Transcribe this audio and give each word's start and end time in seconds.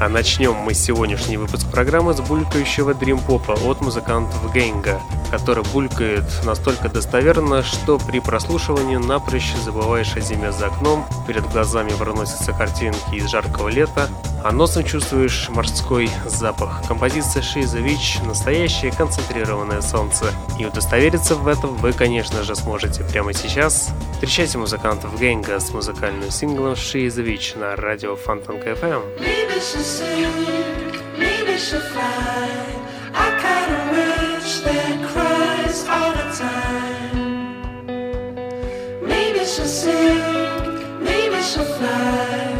а 0.00 0.08
начнем 0.08 0.54
мы 0.54 0.74
сегодняшний 0.74 1.36
выпуск 1.36 1.68
программы 1.70 2.14
с 2.14 2.20
булькающего 2.20 2.94
дримпопа 2.94 3.52
от 3.52 3.80
музыкантов 3.80 4.52
Гейнга, 4.52 5.00
который 5.30 5.64
булькает 5.64 6.24
настолько 6.44 6.88
достоверно, 6.88 7.62
что 7.64 7.98
при 7.98 8.20
прослушивании 8.20 8.96
напрочь 8.96 9.54
забываешь 9.64 10.14
о 10.16 10.20
зиме 10.20 10.52
за 10.52 10.66
окном, 10.66 11.04
перед 11.26 11.48
глазами 11.50 11.90
проносятся 11.98 12.52
картинки 12.52 13.14
из 13.14 13.28
жаркого 13.28 13.68
лета, 13.68 14.08
а 14.48 14.52
носом 14.52 14.82
чувствуешь 14.82 15.50
морской 15.50 16.08
запах. 16.24 16.80
Композиция 16.88 17.42
Шиза 17.42 17.80
Вич– 17.80 18.18
настоящее 18.24 18.90
концентрированное 18.90 19.82
солнце. 19.82 20.32
И 20.58 20.64
удостовериться 20.64 21.34
в 21.34 21.46
этом 21.46 21.76
вы, 21.76 21.92
конечно 21.92 22.42
же, 22.42 22.56
сможете 22.56 23.04
прямо 23.04 23.34
сейчас. 23.34 23.90
Встречайте 24.14 24.56
музыкантов 24.56 25.20
Гейнга 25.20 25.60
с 25.60 25.70
музыкальным 25.74 26.30
синглом 26.30 26.76
Шиза 26.76 27.20
Вич 27.20 27.56
на 27.56 27.76
радио 27.76 28.16
Фонтан 28.16 28.56
time. 28.56 29.18
Maybe 39.02 39.44
she'll 39.44 39.66
sing, 39.66 41.02
maybe 41.04 41.42
she'll 41.42 41.64
fly. 41.64 42.57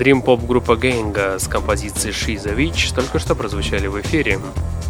Дрим-поп 0.00 0.46
группа 0.46 0.76
Гейнга 0.76 1.38
с 1.38 1.46
композицией 1.46 2.14
She's 2.14 2.48
a 2.48 2.54
Witch 2.54 2.94
только 2.94 3.18
что 3.18 3.34
прозвучали 3.34 3.86
в 3.86 4.00
эфире. 4.00 4.38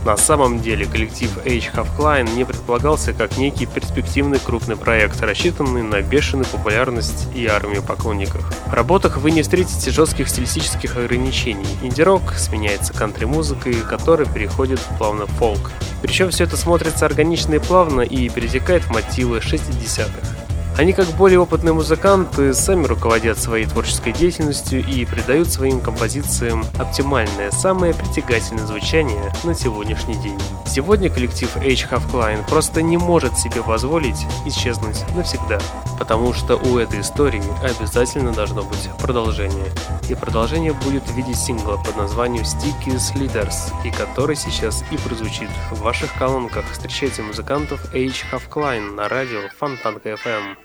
На 0.04 0.16
самом 0.16 0.60
деле 0.60 0.86
коллектив 0.86 1.36
H. 1.38 1.72
Half 1.74 1.88
Klein 1.98 2.32
не 2.36 2.44
предполагался 2.44 3.12
как 3.12 3.36
некий 3.36 3.66
перспективный 3.66 4.38
крупный 4.38 4.76
проект, 4.76 5.20
рассчитанный 5.20 5.82
на 5.82 6.00
бешеную 6.00 6.46
популярность 6.46 7.26
и 7.34 7.44
армию 7.48 7.82
поклонников. 7.82 8.48
В 8.68 8.72
работах 8.72 9.16
вы 9.16 9.32
не 9.32 9.42
встретите 9.42 9.90
жестких 9.90 10.28
стилистических 10.28 10.96
ограничений. 10.96 11.66
Инди-рок 11.82 12.34
сменяется 12.34 12.92
кантри-музыкой, 12.92 13.74
которая 13.80 14.28
переходит 14.28 14.78
плавно 14.96 15.26
в 15.26 15.30
фолк. 15.30 15.72
Причем 16.02 16.30
все 16.30 16.44
это 16.44 16.56
смотрится 16.56 17.04
органично 17.04 17.54
и 17.54 17.58
плавно 17.58 18.02
и 18.02 18.28
перетекает 18.28 18.84
в 18.84 18.90
мотивы 18.90 19.38
60-х. 19.38 20.39
Они, 20.80 20.94
как 20.94 21.08
более 21.08 21.38
опытные 21.38 21.74
музыканты, 21.74 22.54
сами 22.54 22.86
руководят 22.86 23.38
своей 23.38 23.66
творческой 23.66 24.14
деятельностью 24.14 24.82
и 24.82 25.04
придают 25.04 25.52
своим 25.52 25.78
композициям 25.78 26.64
оптимальное, 26.78 27.50
самое 27.50 27.92
притягательное 27.92 28.64
звучание 28.64 29.30
на 29.44 29.54
сегодняшний 29.54 30.14
день. 30.22 30.38
Сегодня 30.66 31.10
коллектив 31.10 31.54
H. 31.58 31.86
Half 31.90 32.10
Klein 32.10 32.48
просто 32.48 32.80
не 32.80 32.96
может 32.96 33.36
себе 33.36 33.62
позволить 33.62 34.24
исчезнуть 34.46 35.04
навсегда, 35.14 35.60
потому 35.98 36.32
что 36.32 36.56
у 36.56 36.78
этой 36.78 37.02
истории 37.02 37.42
обязательно 37.62 38.32
должно 38.32 38.62
быть 38.62 38.88
продолжение. 39.02 39.70
И 40.08 40.14
продолжение 40.14 40.72
будет 40.72 41.02
в 41.02 41.14
виде 41.14 41.34
сингла 41.34 41.76
под 41.76 41.98
названием 41.98 42.44
Sticky 42.44 42.96
Leaders, 43.16 43.70
и 43.84 43.90
который 43.90 44.34
сейчас 44.34 44.82
и 44.90 44.96
прозвучит 44.96 45.50
в 45.70 45.80
ваших 45.80 46.14
колонках. 46.14 46.64
Встречайте 46.72 47.20
музыкантов 47.20 47.84
H. 47.92 48.24
Half 48.32 48.48
Klein 48.48 48.94
на 48.94 49.10
радио 49.10 49.40
Фонтанка 49.58 50.10
FM. 50.10 50.56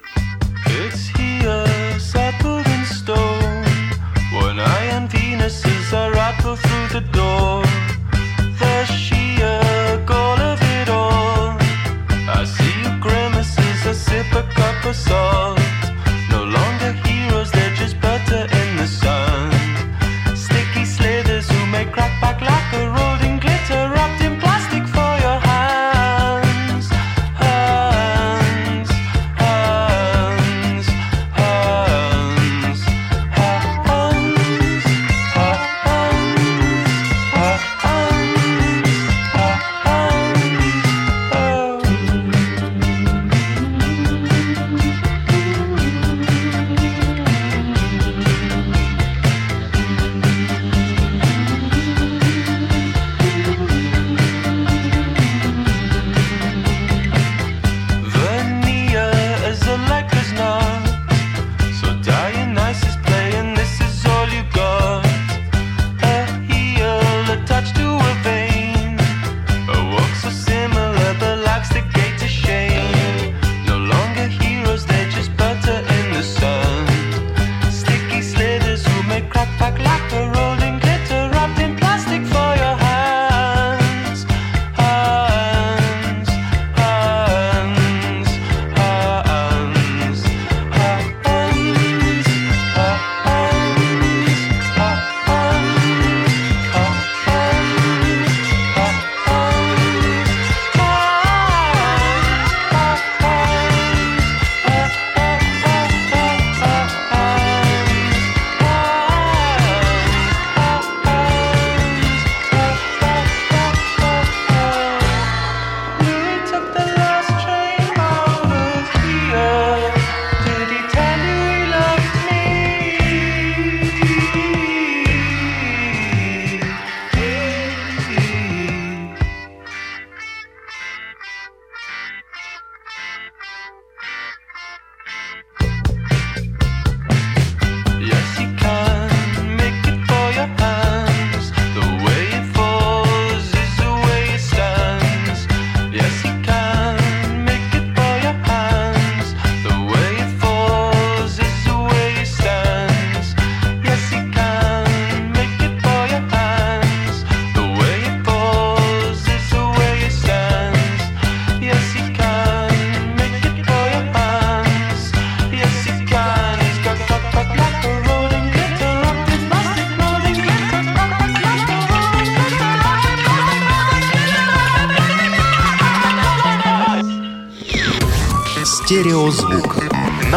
It's 0.66 1.08
here, 1.16 1.98
settled 1.98 2.66
in 2.66 2.84
stone. 2.84 3.64
When 4.32 4.60
I 4.60 4.80
and 4.96 5.10
Venus 5.10 5.62
sees 5.62 5.92
a 5.92 6.10
rattle 6.12 6.56
through 6.56 6.88
the 7.00 7.06
door. 7.12 7.62
Goal 10.04 10.38
of 10.38 10.60
it 10.62 10.88
all. 10.88 11.56
I 12.38 12.44
see 12.44 12.74
you 12.82 13.00
grimaces, 13.00 13.86
I 13.86 13.92
sip 13.92 14.32
a 14.32 14.42
cup 14.54 14.84
of 14.84 14.94
salt. 14.94 15.65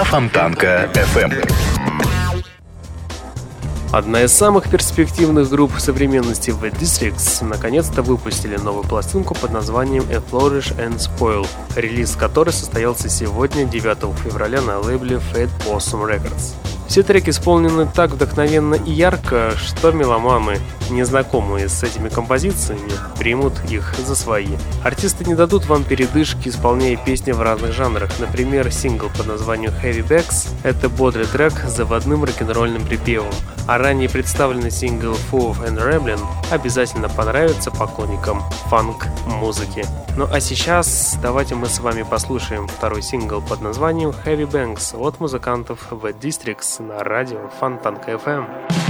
Фонтанка 0.09 0.89
FM. 0.95 1.47
Одна 3.91 4.23
из 4.23 4.33
самых 4.33 4.67
перспективных 4.67 5.47
групп 5.51 5.71
современности 5.77 6.49
The 6.49 6.71
Districts 6.71 7.45
наконец-то 7.45 8.01
выпустили 8.01 8.57
новую 8.57 8.85
пластинку 8.85 9.35
под 9.35 9.51
названием 9.51 10.03
A 10.09 10.15
Flourish 10.15 10.75
and 10.77 10.97
Spoil, 10.97 11.47
релиз 11.75 12.15
которой 12.15 12.49
состоялся 12.49 13.07
сегодня, 13.07 13.65
9 13.65 14.17
февраля, 14.17 14.61
на 14.61 14.79
лейбле 14.79 15.17
Fat 15.31 15.49
Possum 15.63 16.09
Records. 16.09 16.55
Все 16.87 17.03
треки 17.03 17.29
исполнены 17.29 17.85
так 17.85 18.09
вдохновенно 18.09 18.73
и 18.73 18.91
ярко, 18.91 19.51
что 19.63 19.91
меломаны, 19.91 20.59
незнакомые 20.89 21.69
с 21.69 21.83
этими 21.83 22.09
композициями, 22.09 22.91
примут 23.17 23.53
их 23.69 23.95
за 23.97 24.15
свои. 24.15 24.55
Артисты 24.83 25.25
не 25.25 25.35
дадут 25.35 25.65
вам 25.65 25.83
передышки, 25.83 26.49
исполняя 26.49 26.97
песни 26.97 27.31
в 27.31 27.41
разных 27.41 27.73
жанрах. 27.73 28.11
Например, 28.19 28.71
сингл 28.71 29.09
под 29.09 29.27
названием 29.27 29.71
Heavy 29.83 30.07
Bags— 30.07 30.49
это 30.63 30.89
бодрый 30.89 31.25
трек 31.25 31.53
с 31.53 31.75
заводным 31.75 32.23
рок-н-ролльным 32.23 32.85
припевом, 32.85 33.33
а 33.67 33.77
ранее 33.77 34.09
представленный 34.09 34.71
сингл 34.71 35.15
Full 35.31 35.51
of 35.51 35.67
and 35.67 35.77
Ramblin' 35.77 36.19
обязательно 36.51 37.09
понравится 37.09 37.71
поклонникам 37.71 38.41
фанк-музыки. 38.69 39.85
Ну 40.17 40.27
а 40.31 40.39
сейчас 40.39 41.17
давайте 41.21 41.55
мы 41.55 41.67
с 41.67 41.79
вами 41.79 42.03
послушаем 42.03 42.67
второй 42.67 43.01
сингл 43.01 43.41
под 43.41 43.61
названием 43.61 44.09
Heavy 44.25 44.49
Banks 44.49 44.97
от 44.97 45.19
музыкантов 45.19 45.91
The 45.91 46.17
Districts 46.19 46.81
на 46.81 47.03
радио 47.03 47.49
Фонтанка 47.59 48.11
FM. 48.11 48.88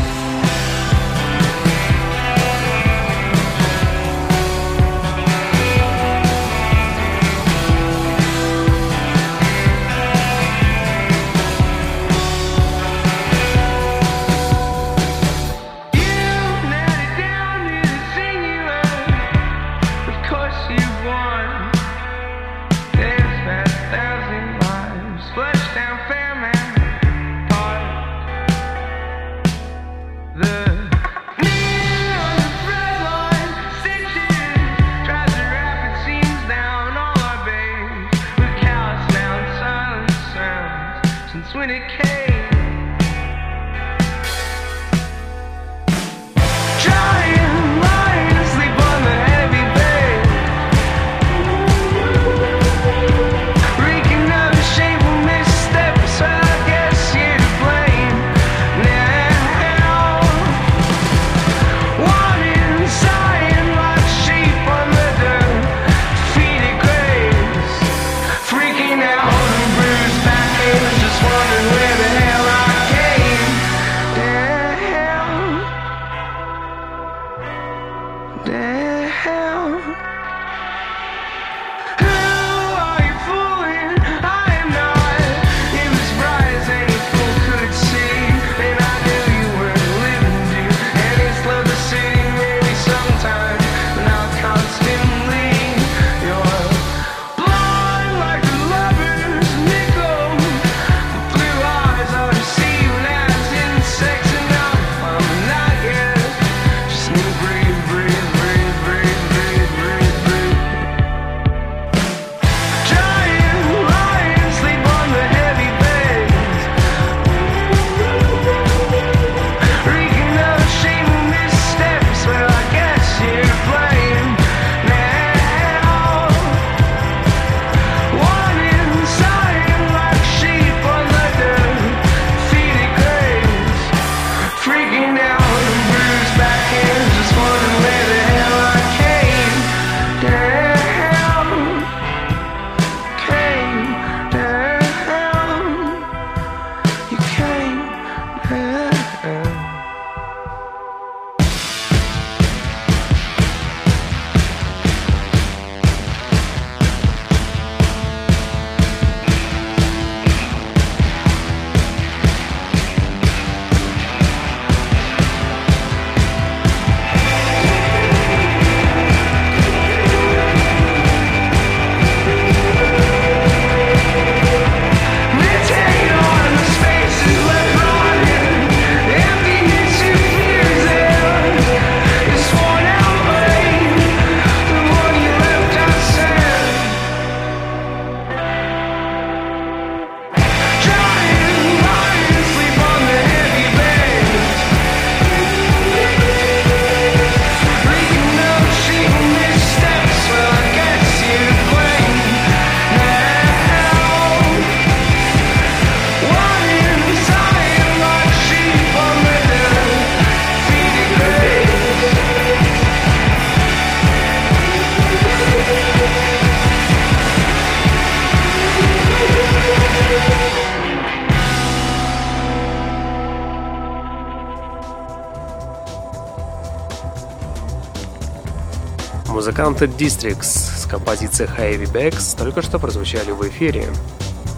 Музыканты 229.70 230.04
Districts 230.04 230.80
с 230.80 230.88
композицией 230.88 231.48
Heavy 231.48 231.92
Bags 231.92 232.36
только 232.36 232.64
что 232.64 232.80
прозвучали 232.80 233.30
в 233.30 233.48
эфире. 233.50 233.86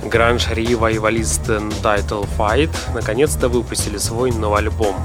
Гранж 0.06 0.48
ревайвалист 0.51 1.50
Title 1.50 2.25
Fight 2.38 2.70
наконец-то 2.94 3.50
выпустили 3.50 3.98
свой 3.98 4.32
новый 4.32 4.60
альбом. 4.60 4.96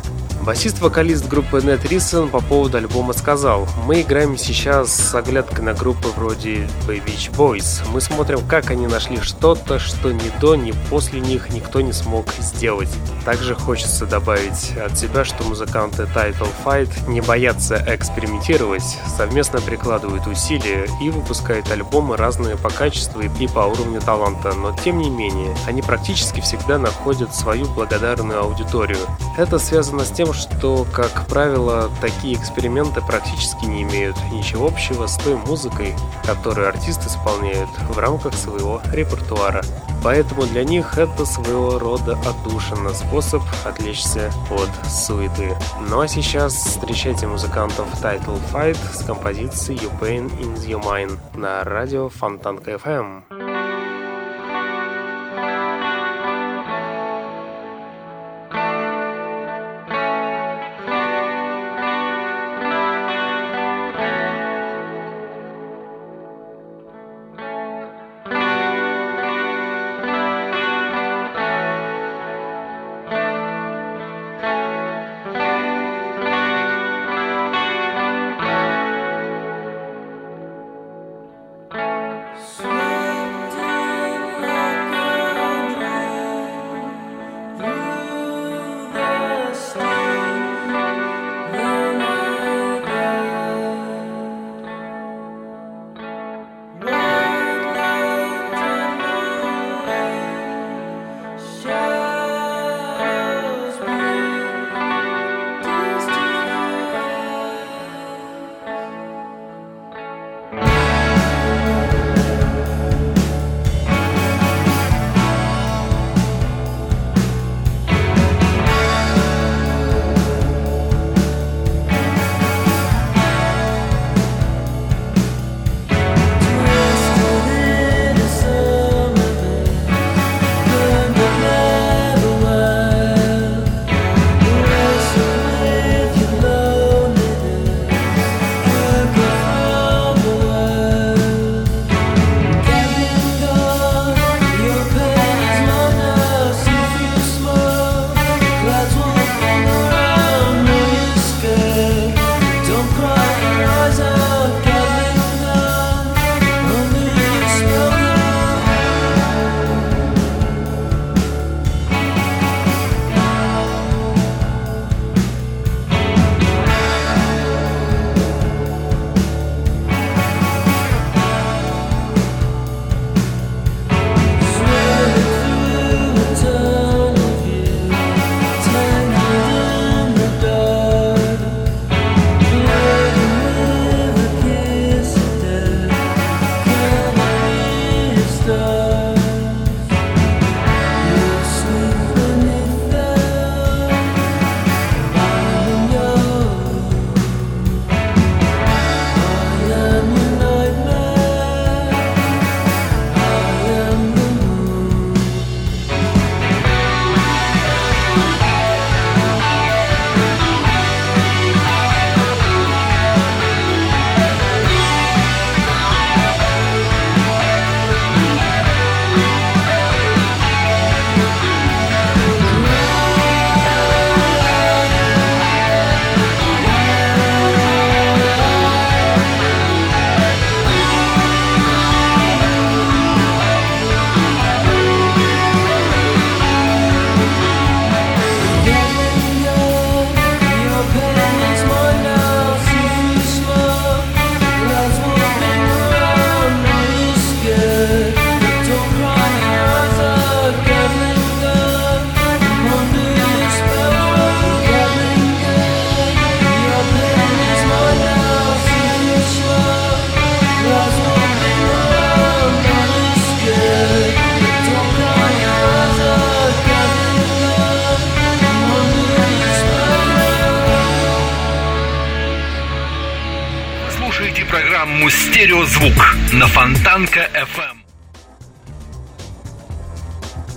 Басист-вокалист 0.42 1.26
группы 1.26 1.60
Нет 1.60 1.84
Рисон 1.90 2.28
по 2.28 2.40
поводу 2.40 2.78
альбома 2.78 3.14
сказал, 3.14 3.66
«Мы 3.84 4.02
играем 4.02 4.38
сейчас 4.38 4.94
с 4.94 5.12
оглядкой 5.12 5.64
на 5.64 5.74
группы 5.74 6.06
вроде 6.14 6.68
Beach 6.86 7.32
Boys. 7.36 7.82
Мы 7.92 8.00
смотрим, 8.00 8.46
как 8.46 8.70
они 8.70 8.86
нашли 8.86 9.20
что-то, 9.20 9.80
что 9.80 10.12
ни 10.12 10.30
до, 10.40 10.54
ни 10.54 10.72
после 10.88 11.18
них 11.18 11.50
никто 11.50 11.80
не 11.80 11.92
смог 11.92 12.26
сделать. 12.38 12.90
Также 13.26 13.56
хочется 13.56 14.06
добавить 14.06 14.76
от 14.76 14.96
себя, 14.96 15.24
что 15.24 15.42
музыканты 15.42 16.04
Title 16.04 16.48
Fight 16.64 17.10
не 17.10 17.20
боятся 17.20 17.84
экспериментировать, 17.88 18.84
совместно 19.16 19.60
прикладывают 19.60 20.28
усилия 20.28 20.86
и 21.02 21.10
выпускают 21.10 21.68
альбомы 21.72 22.16
разные 22.16 22.56
по 22.56 22.70
качеству 22.70 23.20
и 23.20 23.48
по 23.48 23.60
уровню 23.66 24.00
таланта, 24.00 24.52
но 24.52 24.76
тем 24.76 24.98
не 24.98 25.10
менее, 25.10 25.56
они 25.66 25.82
практически 25.82 26.40
всегда 26.40 26.78
находят 26.78 27.34
свою 27.34 27.66
благодарную 27.66 28.42
аудиторию. 28.42 29.00
Это 29.36 29.58
связано 29.58 30.04
с 30.04 30.10
тем, 30.12 30.32
что, 30.32 30.86
как 30.92 31.26
правило, 31.26 31.90
такие 32.00 32.36
эксперименты 32.36 33.00
практически 33.00 33.64
не 33.64 33.82
имеют 33.82 34.16
ничего 34.30 34.68
общего 34.68 35.08
с 35.08 35.16
той 35.16 35.34
музыкой, 35.34 35.96
которую 36.24 36.68
артист 36.68 37.04
исполняет 37.04 37.68
в 37.90 37.98
рамках 37.98 38.34
своего 38.34 38.80
репертуара. 38.92 39.64
Поэтому 40.06 40.44
для 40.46 40.62
них 40.62 40.98
это 40.98 41.26
своего 41.26 41.80
рода 41.80 42.12
отдушина, 42.12 42.90
способ 42.90 43.42
отвлечься 43.64 44.30
от 44.52 44.88
суеты. 44.88 45.56
Ну 45.90 45.98
а 45.98 46.06
сейчас 46.06 46.54
встречайте 46.54 47.26
музыкантов 47.26 47.88
Title 48.00 48.40
Fight 48.52 48.78
с 48.94 49.04
композицией 49.04 49.80
You 49.80 49.90
Pain 49.98 50.30
in 50.38 50.54
Your 50.64 50.80
Mind 50.80 51.18
на 51.36 51.64
радио 51.64 52.08
Фонтанка 52.08 52.74
FM. 52.74 53.55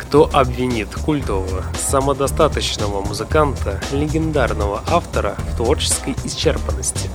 Кто 0.10 0.28
обвинит 0.34 0.96
культового, 0.96 1.64
самодостаточного 1.78 3.00
музыканта, 3.02 3.80
легендарного 3.92 4.82
автора 4.88 5.36
в 5.38 5.58
творческой 5.58 6.16
исчерпанности? 6.24 7.12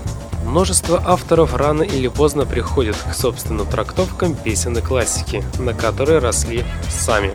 Множество 0.47 1.03
авторов 1.05 1.57
рано 1.57 1.83
или 1.83 2.07
поздно 2.07 2.47
приходят 2.47 2.95
к 2.95 3.13
собственным 3.13 3.67
трактовкам 3.67 4.37
песен 4.37 4.79
и 4.79 4.81
классики, 4.81 5.43
на 5.59 5.75
которые 5.75 6.21
росли 6.21 6.65
сами. 6.89 7.35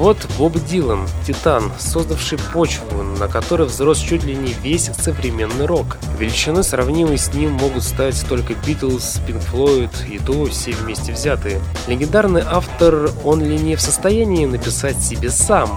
Вот 0.00 0.16
Боб 0.38 0.54
Дилан, 0.54 1.06
титан, 1.26 1.70
создавший 1.78 2.38
почву, 2.54 3.02
на 3.02 3.28
которой 3.28 3.68
взрос 3.68 3.98
чуть 3.98 4.24
ли 4.24 4.34
не 4.34 4.54
весь 4.54 4.90
современный 4.98 5.66
рок. 5.66 5.98
Величины, 6.18 6.62
сравнимые 6.62 7.18
с 7.18 7.34
ним, 7.34 7.50
могут 7.52 7.82
стать 7.82 8.18
только 8.26 8.54
Битлз, 8.66 9.20
Пинк 9.26 9.42
Флойд 9.42 9.90
и 10.10 10.18
то 10.18 10.46
все 10.46 10.72
вместе 10.72 11.12
взятые. 11.12 11.60
Легендарный 11.86 12.40
автор, 12.40 13.10
он 13.24 13.42
ли 13.44 13.58
не 13.58 13.76
в 13.76 13.82
состоянии 13.82 14.46
написать 14.46 14.96
себе 15.02 15.28
сам? 15.28 15.68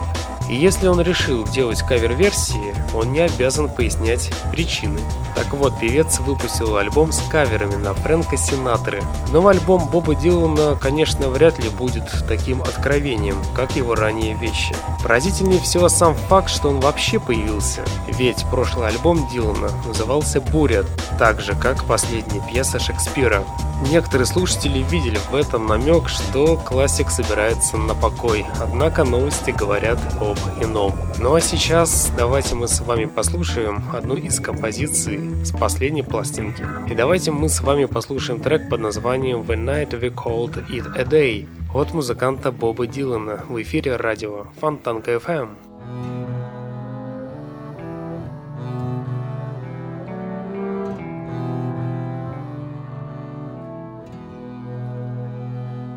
И 0.49 0.55
если 0.55 0.87
он 0.87 1.01
решил 1.01 1.45
делать 1.45 1.81
кавер-версии, 1.81 2.73
он 2.93 3.11
не 3.11 3.19
обязан 3.19 3.67
пояснять 3.67 4.31
причины. 4.53 5.01
Так 5.35 5.53
вот, 5.53 5.79
певец 5.79 6.19
выпустил 6.19 6.77
альбом 6.77 7.11
с 7.11 7.21
каверами 7.29 7.75
на 7.75 7.93
Фрэнка 7.93 8.37
Синатры. 8.37 9.01
Но 9.31 9.47
альбом 9.47 9.87
Боба 9.87 10.15
Дилана, 10.15 10.75
конечно, 10.75 11.29
вряд 11.29 11.59
ли 11.59 11.69
будет 11.69 12.03
таким 12.27 12.61
откровением, 12.61 13.37
как 13.55 13.75
его 13.75 13.95
ранние 13.95 14.35
вещи. 14.35 14.75
Поразительнее 15.01 15.59
всего 15.59 15.89
сам 15.89 16.15
факт, 16.15 16.49
что 16.49 16.69
он 16.69 16.79
вообще 16.79 17.19
появился. 17.19 17.81
Ведь 18.07 18.45
прошлый 18.51 18.87
альбом 18.87 19.27
Дилана 19.29 19.69
назывался 19.87 20.39
«Буря», 20.39 20.83
так 21.17 21.41
же, 21.41 21.55
как 21.55 21.83
последняя 21.85 22.41
пьеса 22.47 22.79
Шекспира. 22.79 23.43
Некоторые 23.91 24.25
слушатели 24.25 24.79
видели 24.79 25.19
в 25.29 25.35
этом 25.35 25.67
намек, 25.67 26.07
что 26.07 26.55
классик 26.57 27.09
собирается 27.09 27.77
на 27.77 27.93
покой, 27.93 28.45
однако 28.61 29.03
новости 29.03 29.51
говорят 29.51 29.99
об 30.21 30.37
ином. 30.63 30.93
Ну 31.19 31.35
а 31.35 31.41
сейчас 31.41 32.09
давайте 32.17 32.55
мы 32.55 32.67
с 32.67 32.79
вами 32.79 33.05
послушаем 33.05 33.83
одну 33.93 34.15
из 34.15 34.39
композиций 34.39 35.17
с 35.43 35.51
последней 35.51 36.03
пластинки. 36.03 36.63
И 36.89 36.95
давайте 36.95 37.31
мы 37.31 37.49
с 37.49 37.61
вами 37.61 37.85
послушаем 37.85 38.39
трек 38.39 38.69
под 38.69 38.81
названием 38.81 39.41
«The 39.41 39.55
Night 39.55 39.99
We 39.99 40.13
Called 40.13 40.65
It 40.69 40.97
A 40.97 41.03
Day» 41.03 41.47
от 41.73 41.93
музыканта 41.93 42.51
Боба 42.51 42.87
Дилана 42.87 43.43
в 43.49 43.61
эфире 43.61 43.95
радио 43.95 44.47
Фонтанка 44.59 45.13
FM. 45.13 45.49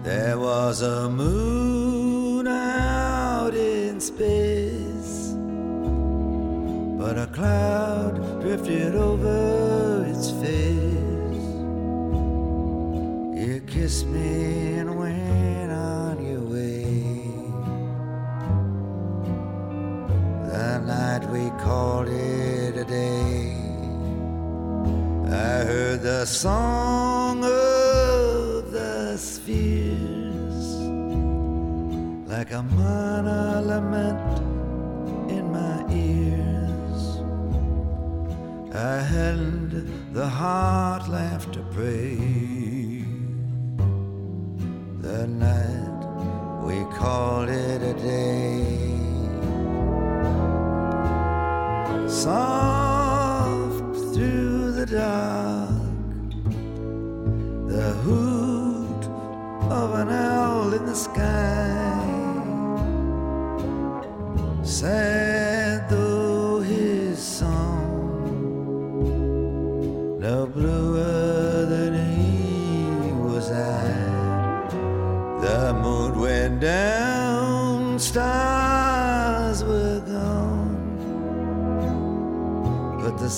There 0.05 0.39
was 0.39 0.83
a 0.83 1.09
moon 1.11 1.56
but 7.07 7.19
a 7.19 7.27
cloud 7.29 8.41
drifted 8.41 8.97
over 8.97 10.05
its 10.09 10.33
face. 10.43 11.47
You 13.41 13.63
kissed 13.65 14.07
me 14.09 14.79
and 14.79 14.99
went 14.99 15.71
on 15.71 16.15
your 16.27 16.41
way. 16.41 16.83
The 20.51 20.81
night 20.81 21.25
we 21.31 21.45
called 21.63 22.09
it 22.09 22.77
a 22.77 22.85
day. 22.85 23.55
I 25.29 25.63
heard 25.71 26.03
the 26.03 26.25
song 26.25 27.45
of 27.45 28.73
the 28.73 29.17
spheres 29.17 30.67
like 32.27 32.51
a 32.51 32.65
minor 32.65 33.63
lament 33.63 34.46
I 38.77 39.01
the 40.13 40.29
heart 40.29 41.09
left 41.09 41.55
to 41.55 41.61
pray. 41.73 42.17
The 45.01 45.27
night 45.27 46.03
we 46.63 46.85
called 46.95 47.49
it 47.49 47.81
a 47.81 47.95
day. 47.95 48.65
Soft 52.07 53.97
through 54.15 54.73
the 54.73 54.85
dark, 54.85 56.31
the 57.67 57.93
hoot 58.05 59.05
of 59.71 59.95
an 59.95 60.11
owl 60.11 60.75
in 60.75 60.85
the 60.85 60.95
sky. 60.95 62.03
Sad 64.63 65.26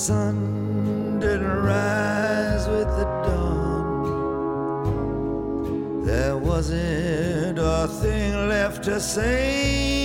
sun 0.09 1.19
didn't 1.19 1.57
rise 1.71 2.65
with 2.67 2.89
the 2.97 3.05
dawn. 3.25 4.01
There 6.03 6.35
wasn't 6.35 7.59
a 7.59 7.87
thing 8.01 8.33
left 8.49 8.85
to 8.85 8.99
say. 8.99 9.98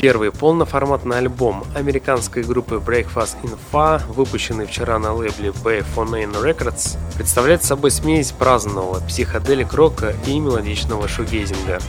Первый 0.00 0.32
полноформатный 0.32 1.18
альбом 1.18 1.62
американской 1.74 2.42
группы 2.42 2.76
Breakfast 2.76 3.36
in 3.42 3.58
Fa, 3.70 4.00
выпущенный 4.08 4.64
вчера 4.64 4.98
на 4.98 5.12
лейбле 5.12 5.50
Bay 5.50 5.84
Phonane 5.94 6.42
Records, 6.42 6.96
представляет 7.16 7.62
собой 7.64 7.90
смесь 7.90 8.32
праздного 8.32 9.00
психоделик-рока 9.00 10.14
и 10.26 10.38
мелодичного 10.38 11.06
шугейзинга. 11.06 11.80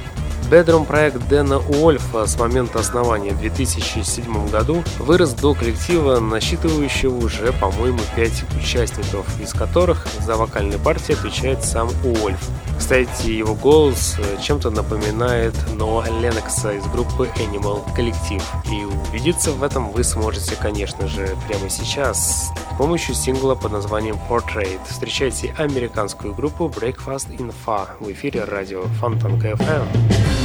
Bedroom 0.50 0.86
проект 0.86 1.26
Дэна 1.30 1.60
Уольфа 1.60 2.26
с 2.26 2.38
момента 2.38 2.80
основания 2.80 3.32
в 3.32 3.39
2007 3.39 4.50
году 4.50 4.84
вырос 5.00 5.32
до 5.32 5.54
коллектива, 5.54 6.19
насчитывающего 6.19 7.15
уже, 7.15 7.54
по-моему, 7.54 8.00
5 8.17 8.43
участников, 8.60 9.26
из 9.39 9.54
которых 9.54 10.06
за 10.19 10.36
вокальной 10.36 10.80
партии 10.80 11.13
отвечает 11.13 11.63
сам 11.63 11.88
Уольф. 12.04 12.50
Кстати, 12.82 13.30
его 13.30 13.54
голос 13.54 14.17
чем-то 14.41 14.72
напоминает 14.72 15.54
Ноа 15.76 16.04
Ленокса 16.20 16.74
из 16.74 16.84
группы 16.88 17.30
Animal 17.36 17.84
коллектив. 17.96 18.44
И 18.70 18.84
убедиться 18.84 19.52
в 19.52 19.62
этом 19.63 19.91
вы 19.91 20.04
сможете, 20.04 20.56
конечно 20.56 21.08
же, 21.08 21.38
прямо 21.48 21.70
сейчас 21.70 22.52
с 22.52 22.78
помощью 22.80 23.13
сингла 23.13 23.54
под 23.54 23.72
названием 23.72 24.17
Portrait. 24.28 24.80
Встречайте 24.89 25.54
американскую 25.60 26.34
группу 26.34 26.65
Breakfast 26.65 27.30
in 27.38 27.54
в 28.00 28.12
эфире 28.12 28.46
радио 28.46 28.82
Фонтанка 29.00 29.52
FM. 29.52 30.40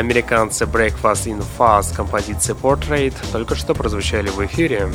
Американцы 0.00 0.64
Breakfast 0.64 1.26
in 1.26 1.44
Fast 1.58 1.94
композиции 1.94 2.54
Portrait 2.54 3.14
только 3.32 3.54
что 3.54 3.74
прозвучали 3.74 4.28
в 4.28 4.44
эфире. 4.46 4.88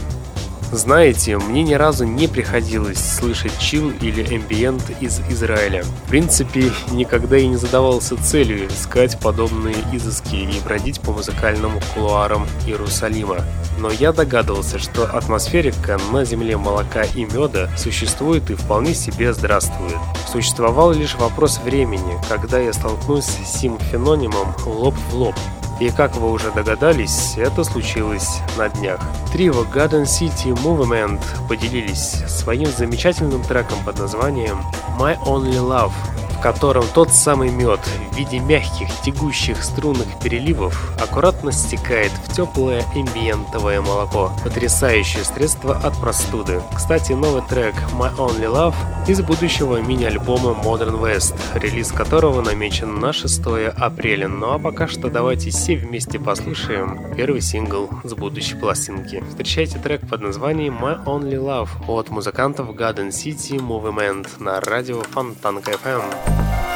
Знаете, 0.72 1.38
мне 1.38 1.64
ни 1.64 1.76
разу 1.76 2.06
не 2.06 2.28
приходилось 2.28 2.98
слышать 2.98 3.58
чил 3.60 3.92
или 4.02 4.36
эмбиент 4.36 4.84
из 5.00 5.20
Израиля. 5.30 5.84
В 5.84 6.10
принципе, 6.10 6.72
никогда 6.92 7.38
и 7.38 7.48
не 7.48 7.56
задавался 7.56 8.22
целью 8.22 8.68
искать 8.68 9.20
подобные 9.20 9.76
изыски 9.94 10.36
и 10.36 10.60
бродить 10.66 11.00
по 11.02 11.12
музыкальным 11.12 11.80
кулуарам 11.94 12.48
Иерусалима. 12.66 13.38
Но 13.78 13.92
я 13.92 14.12
догадывался, 14.12 14.80
что 14.80 15.06
атмосферика 15.06 16.00
на 16.12 16.26
земле 16.26 16.58
молока 16.58 17.04
и 17.04 17.26
меда 17.26 17.70
существует 17.78 18.50
и 18.50 18.56
вполне 18.56 18.96
себе 18.96 19.34
здравствует. 19.34 20.00
Существовал 20.36 20.92
лишь 20.92 21.16
вопрос 21.16 21.60
времени, 21.60 22.20
когда 22.28 22.60
я 22.60 22.74
столкнусь 22.74 23.24
с 23.24 23.58
сим 23.58 23.80
фенонимом 23.80 24.54
лоб 24.66 24.94
в 25.10 25.16
лоб. 25.16 25.36
И 25.80 25.90
как 25.90 26.18
вы 26.18 26.30
уже 26.30 26.52
догадались, 26.52 27.38
это 27.38 27.64
случилось 27.64 28.42
на 28.58 28.68
днях. 28.68 29.00
Трио 29.32 29.64
Garden 29.64 30.04
City 30.04 30.54
Movement 30.62 31.22
поделились 31.48 32.22
своим 32.28 32.68
замечательным 32.68 33.44
треком 33.44 33.78
под 33.86 33.98
названием 33.98 34.60
My 35.00 35.18
Only 35.24 35.54
Love– 35.54 35.94
котором 36.46 36.86
тот 36.94 37.12
самый 37.12 37.50
мед 37.50 37.80
в 37.80 38.16
виде 38.16 38.38
мягких, 38.38 38.88
тягущих 39.04 39.64
струнных 39.64 40.06
переливов 40.22 40.92
аккуратно 41.02 41.52
стекает 41.52 42.12
в 42.12 42.36
теплое 42.36 42.84
эмбиентовое 42.94 43.82
молоко. 43.82 44.32
Потрясающее 44.44 45.24
средство 45.24 45.76
от 45.76 46.00
простуды. 46.00 46.62
Кстати, 46.76 47.14
новый 47.14 47.42
трек 47.50 47.74
My 47.94 48.16
Only 48.18 48.46
Love 48.46 48.76
из 49.08 49.22
будущего 49.22 49.82
мини-альбома 49.82 50.52
Modern 50.52 51.02
West, 51.02 51.34
релиз 51.56 51.92
которого 51.92 52.44
намечен 52.44 53.00
на 53.00 53.12
6 53.12 53.42
апреля. 53.76 54.28
Ну 54.28 54.52
а 54.52 54.60
пока 54.60 54.88
что 54.88 55.10
давайте 55.10 55.50
все 55.50 55.76
вместе 55.78 56.20
послушаем 56.20 57.16
первый 57.16 57.42
сингл 57.42 57.90
с 58.04 58.14
будущей 58.14 58.54
пластинки. 58.56 59.24
Встречайте 59.30 59.80
трек 59.80 60.08
под 60.08 60.22
названием 60.22 60.76
My 60.76 61.04
Only 61.06 61.40
Love 61.40 61.70
от 61.88 62.12
музыкантов 62.12 62.70
Garden 62.70 63.10
City 63.10 63.58
Movement 63.58 64.28
на 64.38 64.62
радио 64.62 65.02
Фонтанка 65.02 65.72
FM. 65.72 66.35
Bye. 66.36 66.75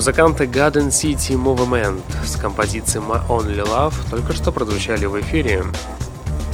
Музыканты 0.00 0.44
Garden 0.44 0.88
City 0.88 1.36
Movement 1.36 2.00
с 2.24 2.34
композицией 2.36 3.04
My 3.04 3.20
Only 3.28 3.62
Love 3.62 3.92
только 4.08 4.32
что 4.32 4.50
прозвучали 4.50 5.04
в 5.04 5.20
эфире. 5.20 5.62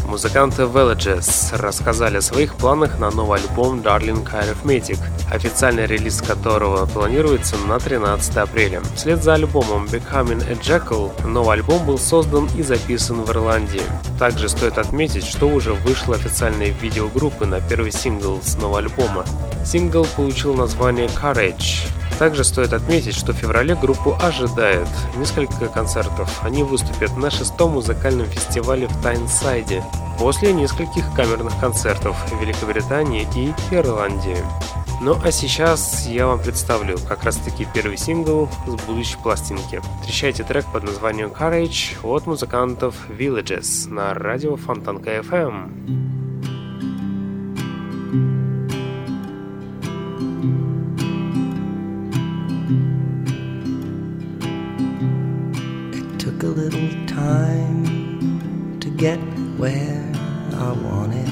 Музыканты 0.09 0.63
Villages 0.63 1.57
рассказали 1.57 2.17
о 2.17 2.23
своих 2.23 2.57
планах 2.57 2.99
на 2.99 3.13
новый 3.13 3.39
альбом 3.39 3.83
Darling 3.83 4.29
Arithmetic, 4.33 4.99
официальный 5.31 5.87
релиз 5.87 6.23
которого 6.23 6.87
планируется 6.87 7.57
на 7.69 7.79
13 7.79 8.37
апреля. 8.39 8.83
Вслед 8.97 9.23
за 9.23 9.35
альбомом 9.35 9.85
Becoming 9.85 10.43
a 10.51 10.55
Jackal 10.55 11.13
новый 11.25 11.59
альбом 11.59 11.87
был 11.87 11.99
создан 11.99 12.49
и 12.57 12.65
записан 12.65 13.23
в 13.23 13.31
Ирландии. 13.31 13.83
Также 14.19 14.49
стоит 14.49 14.77
отметить, 14.77 15.25
что 15.25 15.49
уже 15.49 15.73
вышло 15.73 16.17
официальное 16.17 16.71
видео 16.71 17.07
группы 17.07 17.47
на 17.47 17.61
первый 17.61 17.93
сингл 17.93 18.41
с 18.43 18.57
нового 18.57 18.81
альбома. 18.81 19.25
Сингл 19.65 20.05
получил 20.17 20.55
название 20.55 21.07
Courage, 21.07 21.87
также 22.19 22.45
стоит 22.45 22.73
отметить, 22.73 23.15
что 23.15 23.33
в 23.33 23.37
феврале 23.37 23.75
группу 23.75 24.17
ожидает 24.21 24.89
несколько 25.17 25.69
концертов. 25.69 26.41
Они 26.43 26.63
выступят 26.63 27.17
на 27.17 27.31
шестом 27.31 27.73
музыкальном 27.73 28.27
фестивале 28.27 28.87
в 28.87 29.03
Тайнсайде 29.03 29.83
после 30.19 30.53
нескольких 30.53 31.05
камерных 31.15 31.59
концертов 31.61 32.17
в 32.31 32.41
Великобритании 32.41 33.27
и 33.37 33.53
Ирландии. 33.75 34.39
Ну 35.03 35.17
а 35.23 35.31
сейчас 35.31 36.07
я 36.07 36.27
вам 36.27 36.41
представлю 36.41 36.97
как 37.07 37.25
раз 37.25 37.37
таки 37.37 37.67
первый 37.75 37.99
сингл 37.99 38.49
с 38.67 38.83
будущей 38.87 39.19
пластинки. 39.23 39.83
Встречайте 40.01 40.43
трек 40.43 40.65
под 40.73 40.85
названием 40.85 41.29
Courage 41.29 41.97
от 42.03 42.27
музыкантов 42.27 42.95
Villages 43.11 43.91
на 43.91 44.15
радио 44.15 44.57
Фонтанка 44.57 45.19
FM. 45.19 46.16
Get 58.97 59.19
where 59.59 60.13
I 60.55 60.73
wanted. 60.73 61.29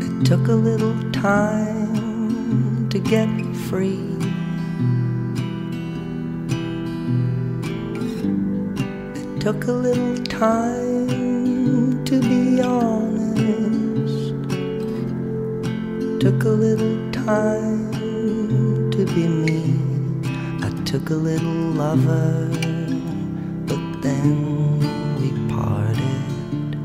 It 0.00 0.24
took 0.24 0.46
a 0.46 0.52
little 0.52 0.94
time 1.10 2.88
to 2.88 2.98
get 3.00 3.28
free. 3.68 4.16
It 9.16 9.40
took 9.40 9.64
a 9.66 9.72
little 9.72 10.16
time 10.26 12.04
to 12.04 12.20
be 12.20 12.62
honest. 12.62 14.34
It 14.52 16.20
Took 16.20 16.44
a 16.44 16.50
little 16.50 17.10
time 17.10 17.90
to 18.92 19.04
be 19.04 19.26
me. 19.26 19.89
Took 20.90 21.10
a 21.10 21.14
little 21.14 21.70
lover 21.78 22.48
but 23.68 24.02
then 24.02 24.80
we 25.20 25.30
parted. 25.48 26.76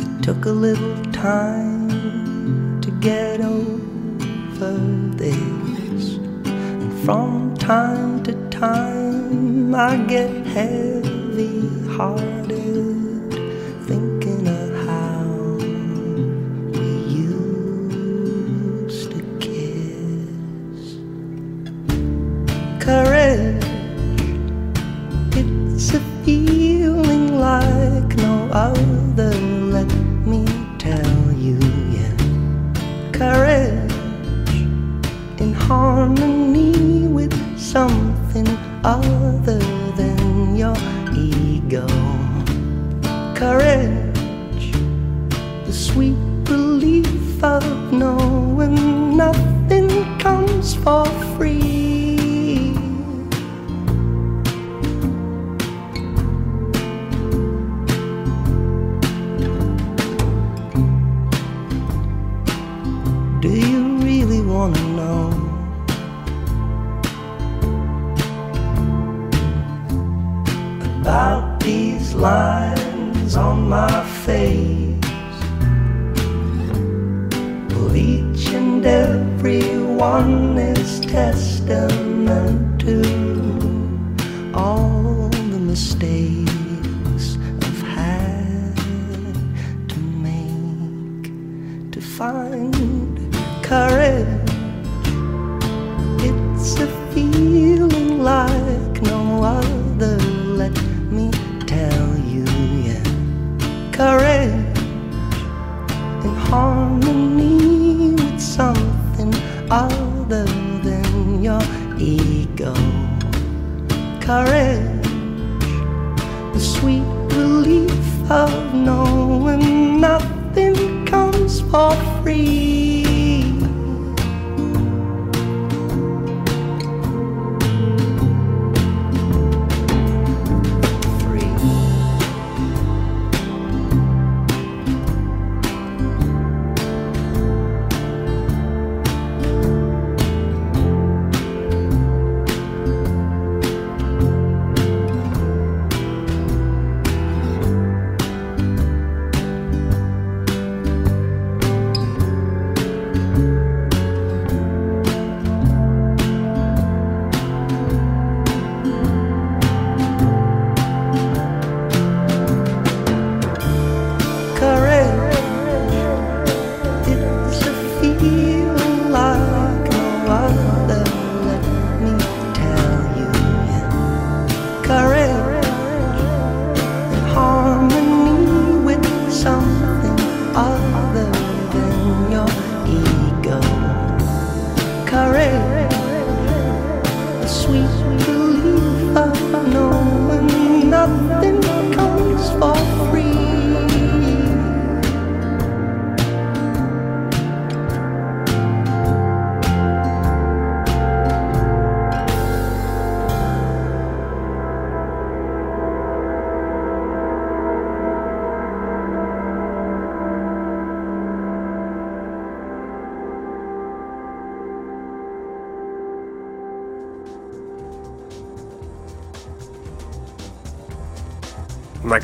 It 0.00 0.22
took 0.24 0.46
a 0.46 0.50
little 0.50 0.96
time 1.12 2.80
to 2.80 2.90
get 3.00 3.40
over 3.40 4.72
this, 5.16 6.16
and 6.46 6.92
from 7.04 7.56
time 7.58 8.24
to 8.24 8.32
time 8.50 9.72
I 9.72 9.96
get 10.08 10.44
heavy 10.46 11.68
hearted. 11.90 12.43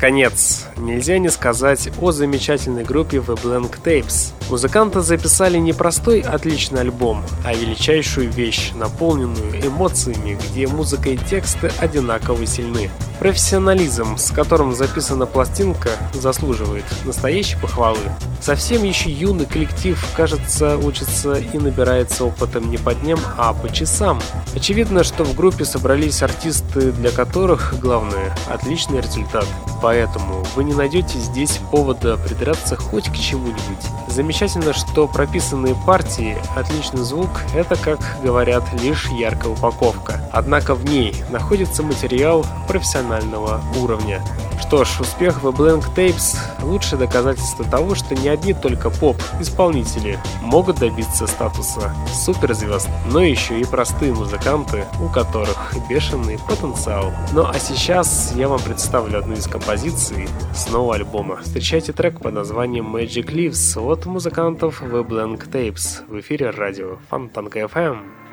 Наконец, 0.01 0.65
нельзя 0.77 1.19
не 1.19 1.29
сказать 1.29 1.91
о 2.01 2.11
замечательной 2.11 2.83
группе 2.83 3.17
The 3.17 3.39
Blank 3.39 3.83
Tapes. 3.83 4.33
Музыканты 4.49 5.01
записали 5.01 5.59
не 5.59 5.73
простой 5.73 6.21
отличный 6.21 6.81
альбом, 6.81 7.23
а 7.45 7.53
величайшую 7.53 8.31
вещь, 8.31 8.71
наполненную 8.73 9.63
эмоциями, 9.63 10.39
где 10.43 10.65
музыка 10.65 11.11
и 11.11 11.17
тексты 11.17 11.71
одинаково 11.77 12.47
сильны. 12.47 12.89
Профессионализм, 13.21 14.17
с 14.17 14.31
которым 14.31 14.73
записана 14.73 15.27
пластинка, 15.27 15.91
заслуживает 16.11 16.85
настоящей 17.05 17.55
похвалы. 17.55 17.99
Совсем 18.41 18.83
еще 18.83 19.11
юный 19.11 19.45
коллектив, 19.45 20.03
кажется, 20.17 20.75
учится 20.75 21.35
и 21.35 21.59
набирается 21.59 22.25
опытом 22.25 22.71
не 22.71 22.79
по 22.79 22.95
дням, 22.95 23.19
а 23.37 23.53
по 23.53 23.71
часам. 23.71 24.19
Очевидно, 24.55 25.03
что 25.03 25.23
в 25.23 25.35
группе 25.35 25.65
собрались 25.65 26.23
артисты, 26.23 26.91
для 26.93 27.11
которых 27.11 27.75
главное– 27.79 28.35
отличный 28.49 29.01
результат. 29.01 29.45
Поэтому 29.83 30.43
вы 30.55 30.63
не 30.63 30.73
найдете 30.73 31.19
здесь 31.19 31.59
повода 31.69 32.17
придраться 32.17 32.75
хоть 32.75 33.07
к 33.09 33.15
чему-нибудь. 33.15 34.00
Замечательно, 34.11 34.73
что 34.73 35.07
прописанные 35.07 35.73
партии, 35.73 36.37
отличный 36.57 37.01
звук– 37.03 37.29
это, 37.55 37.77
как 37.77 37.99
говорят, 38.21 38.63
лишь 38.73 39.07
яркая 39.07 39.53
упаковка. 39.53 40.19
Однако 40.33 40.75
в 40.75 40.83
ней 40.83 41.15
находится 41.29 41.81
материал 41.81 42.45
профессионального 42.67 43.61
уровня. 43.79 44.21
Что 44.59 44.85
ж, 44.85 45.01
успех 45.01 45.43
в 45.43 45.47
Blank 45.49 45.95
Tapes– 45.95 46.37
лучшее 46.61 46.99
доказательство 46.99 47.65
того, 47.65 47.95
что 47.95 48.15
не 48.15 48.29
одни 48.29 48.53
только 48.53 48.89
поп-исполнители 48.89 50.19
могут 50.41 50.79
добиться 50.79 51.27
статуса 51.27 51.93
суперзвезд, 52.13 52.87
но 53.07 53.21
еще 53.21 53.59
и 53.59 53.65
простые 53.65 54.13
музыканты, 54.13 54.85
у 55.03 55.09
которых 55.09 55.73
бешеный 55.89 56.37
потенциал. 56.47 57.11
Ну 57.33 57.45
а 57.45 57.59
сейчас 57.59 58.31
я 58.35 58.47
вам 58.47 58.59
представлю 58.61 59.19
одну 59.19 59.33
из 59.33 59.47
композиций 59.47 60.29
с 60.55 60.69
нового 60.69 60.95
альбома. 60.95 61.37
Встречайте 61.43 61.91
трек 61.91 62.21
под 62.21 62.33
названием 62.33 62.95
Magic 62.95 63.25
Leaves 63.25 63.77
от 63.77 64.00
музыкантов 64.05 64.81
The 64.81 65.07
Blank 65.07 65.49
Tapes 65.51 66.05
в 66.07 66.19
эфире 66.19 66.49
радио 66.49 66.97
Фонтанка 67.09 67.59
FM. 67.59 68.30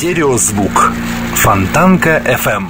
Стереозвук. 0.00 0.92
Фонтанка 1.34 2.22
FM. 2.26 2.68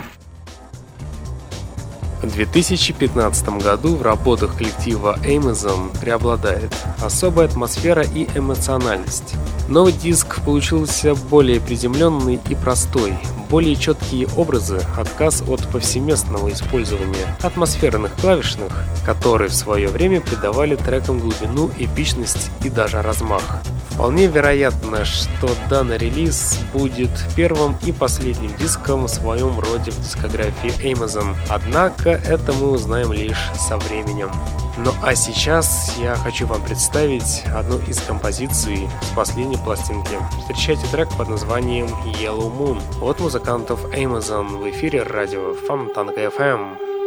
В 2.25 2.33
2015 2.33 3.49
году 3.63 3.95
в 3.95 4.03
работах 4.03 4.59
коллектива 4.59 5.17
Amazon 5.23 5.97
преобладает 6.01 6.75
особая 7.01 7.47
атмосфера 7.47 8.03
и 8.03 8.27
эмоциональность. 8.37 9.37
Новый 9.69 9.93
диск 9.93 10.41
получился 10.45 11.15
более 11.15 11.61
приземленный 11.61 12.41
и 12.49 12.57
простой, 12.57 13.17
более 13.49 13.77
четкие 13.77 14.27
образы, 14.37 14.81
отказ 14.99 15.45
от 15.47 15.65
повсеместного 15.69 16.51
использования 16.51 17.37
атмосферных 17.43 18.13
клавишных, 18.17 18.73
которые 19.07 19.51
в 19.51 19.55
свое 19.55 19.87
время 19.87 20.21
придавали 20.21 20.75
трекам 20.75 21.21
глубину, 21.21 21.71
эпичность 21.79 22.51
и 22.65 22.71
даже 22.71 23.01
размах. 23.01 23.63
Вполне 23.91 24.27
вероятно, 24.27 25.05
что 25.05 25.49
данный 25.69 25.99
релиз 25.99 26.59
будет 26.73 27.11
первым 27.37 27.77
и 27.85 27.93
последним 27.93 28.57
диском 28.57 29.05
в 29.05 29.09
своем 29.09 29.59
роде 29.61 29.91
в 29.91 30.01
дискографии 30.01 30.73
Amazon. 30.83 31.35
Однако 31.49 32.11
это 32.11 32.53
мы 32.53 32.71
узнаем 32.71 33.13
лишь 33.13 33.51
со 33.55 33.77
временем. 33.77 34.31
Ну 34.79 34.93
а 35.03 35.15
сейчас 35.15 35.97
я 36.01 36.15
хочу 36.15 36.47
вам 36.47 36.63
представить 36.63 37.43
одну 37.55 37.79
из 37.87 38.01
композиций 38.01 38.89
с 39.03 39.15
последней 39.15 39.59
пластинки. 39.59 40.17
Встречайте 40.41 40.87
трек 40.91 41.09
под 41.19 41.29
названием 41.29 41.87
Yellow 42.07 42.51
Moon 42.51 42.81
от 43.03 43.21
музыкантов 43.21 43.85
Amazon 43.93 44.57
в 44.57 44.71
эфире 44.71 45.03
радио 45.03 45.53
Фонтанка 45.67 46.21
FM. 46.21 47.00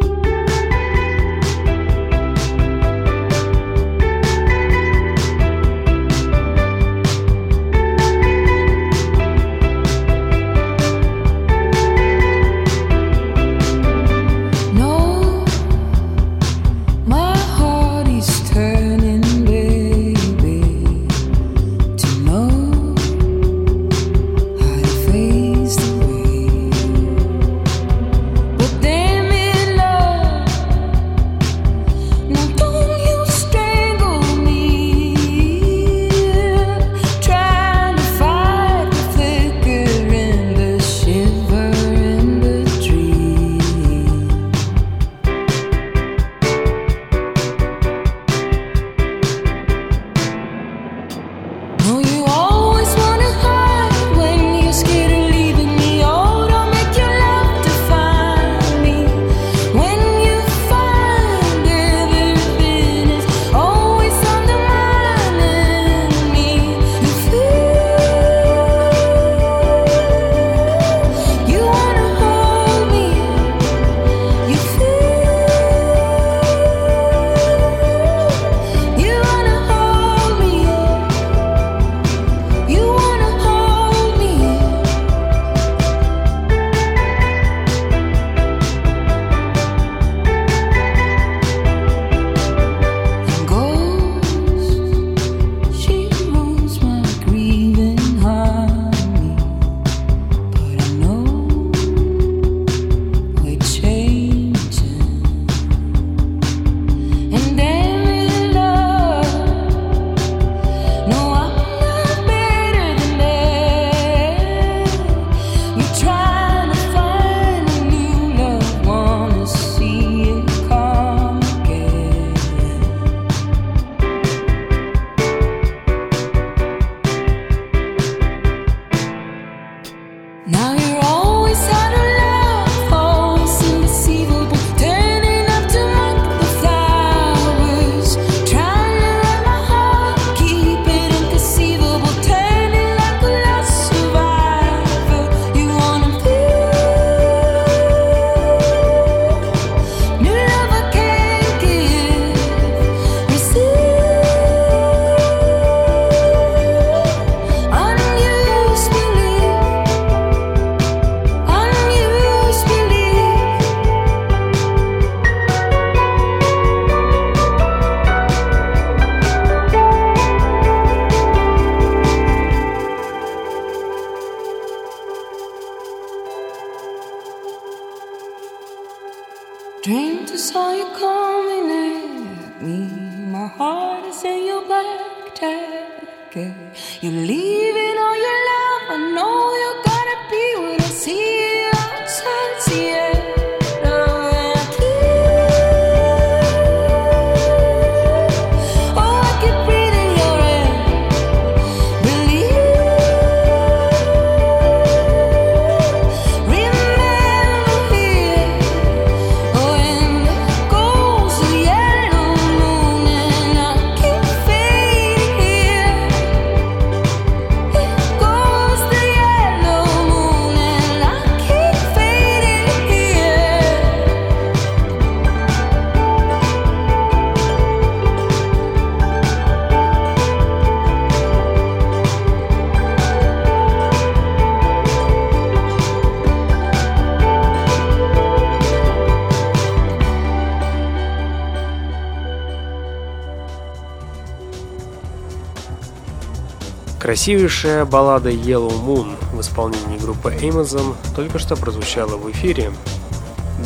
Красивейшая 247.14 247.86
баллада 247.86 248.32
Yellow 248.32 248.74
Moon 248.84 249.16
в 249.34 249.40
исполнении 249.40 250.00
группы 250.00 250.34
Amazon 250.34 250.96
только 251.16 251.38
что 251.38 251.56
прозвучала 251.56 252.18
в 252.18 252.32
эфире. 252.32 252.72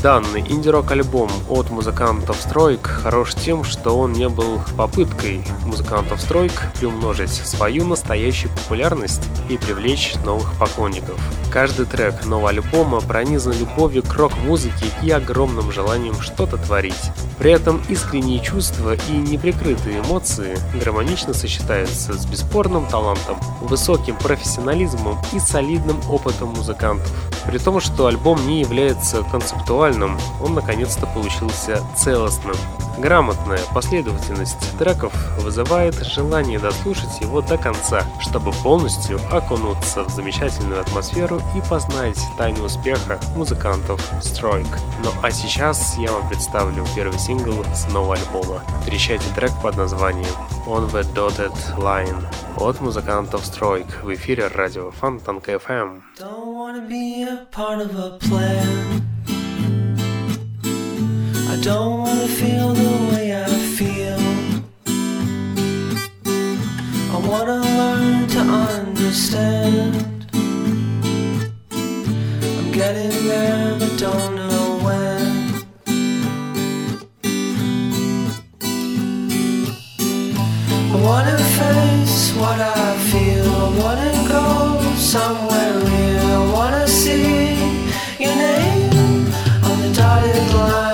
Данный 0.03 0.41
инди-рок 0.41 0.91
альбом 0.91 1.31
от 1.47 1.69
музыкантов 1.69 2.35
Стройк 2.41 2.85
хорош 2.85 3.35
тем, 3.35 3.63
что 3.63 3.97
он 3.97 4.11
не 4.11 4.27
был 4.27 4.59
попыткой 4.75 5.45
музыкантов 5.87 6.19
Стройк 6.19 6.51
приумножить 6.77 7.31
свою 7.31 7.85
настоящую 7.85 8.51
популярность 8.51 9.21
и 9.47 9.57
привлечь 9.57 10.15
новых 10.25 10.53
поклонников. 10.59 11.17
Каждый 11.49 11.85
трек 11.85 12.25
нового 12.25 12.49
альбома 12.49 12.99
пронизан 12.99 13.53
любовью 13.57 14.03
к 14.03 14.13
рок-музыке 14.15 14.87
и 15.01 15.11
огромным 15.11 15.71
желанием 15.71 16.19
что-то 16.19 16.57
творить. 16.57 17.11
При 17.39 17.51
этом 17.51 17.81
искренние 17.87 18.41
чувства 18.41 18.97
и 19.09 19.11
неприкрытые 19.13 20.01
эмоции 20.01 20.57
гармонично 20.83 21.33
сочетаются 21.33 22.13
с 22.13 22.25
бесспорным 22.25 22.85
талантом, 22.87 23.37
высоким 23.61 24.17
профессионализмом 24.17 25.17
и 25.31 25.39
солидным 25.39 26.01
опытом 26.09 26.49
музыкантов. 26.49 27.09
При 27.45 27.59
том, 27.59 27.79
что 27.79 28.07
альбом 28.07 28.45
не 28.45 28.59
является 28.59 29.23
концептуальным, 29.23 30.19
он 30.43 30.53
наконец-то 30.53 31.05
получился 31.07 31.81
целостным. 31.95 32.57
Грамотная 32.97 33.59
последовательность 33.75 34.77
треков 34.79 35.13
вызывает 35.37 35.93
желание 36.03 36.57
дослушать 36.57 37.21
его 37.21 37.41
до 37.41 37.57
конца, 37.57 38.01
чтобы 38.19 38.51
полностью 38.63 39.19
окунуться 39.31 40.03
в 40.03 40.09
замечательную 40.09 40.81
атмосферу 40.81 41.39
и 41.55 41.61
познать 41.69 42.19
тайну 42.37 42.65
успеха 42.65 43.19
музыкантов 43.35 44.01
Stroik. 44.21 44.67
Ну 45.03 45.11
а 45.21 45.29
сейчас 45.29 45.95
я 45.97 46.11
вам 46.11 46.27
представлю 46.27 46.85
первый 46.95 47.19
сингл 47.19 47.63
с 47.73 47.87
нового 47.93 48.15
альбома. 48.15 48.63
Встречайте 48.81 49.25
трек 49.35 49.51
под 49.61 49.77
названием 49.77 50.33
On 50.65 50.89
the 50.91 51.05
Dotted 51.13 51.55
Line 51.77 52.25
от 52.57 52.81
музыкантов 52.81 53.43
Stroik 53.43 54.03
в 54.03 54.13
эфире 54.15 54.47
радио 54.47 54.89
Фонтанка 54.91 55.53
FM. 55.53 56.01
I 61.57 61.61
don't 61.61 61.97
wanna 62.01 62.27
feel 62.27 62.71
the 62.71 62.93
way 63.11 63.35
I 63.35 63.47
feel. 63.77 64.21
I 67.15 67.17
wanna 67.27 67.59
learn 67.79 68.27
to 68.35 68.39
understand. 68.39 70.27
I'm 72.59 72.71
getting 72.71 73.09
there, 73.27 73.75
but 73.79 73.97
don't 73.97 74.35
know 74.35 74.79
when. 74.85 75.65
I 80.93 80.97
wanna 81.07 81.37
face 81.59 82.33
what 82.35 82.59
I 82.61 82.97
feel. 83.09 83.49
I 83.65 83.69
wanna 83.81 84.13
go 84.29 84.45
somewhere 84.95 85.73
real. 85.89 86.27
I 86.37 86.51
wanna 86.53 86.87
see 86.87 87.55
your 88.19 88.35
name 88.35 89.25
on 89.67 89.75
the 89.81 89.91
dotted 89.95 90.53
line 90.53 90.86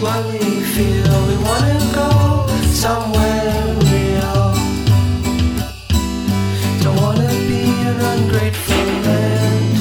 what 0.00 0.24
we 0.26 0.38
feel. 0.74 1.26
We 1.26 1.36
wanna 1.48 1.78
go 1.92 2.46
somewhere 2.84 3.74
real. 3.90 4.54
Don't 6.82 6.96
wanna 7.04 7.28
be 7.50 7.62
an 7.90 7.98
ungrateful 8.12 8.86
land. 9.06 9.78